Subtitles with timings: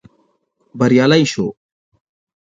[0.77, 1.49] بريالي شوو.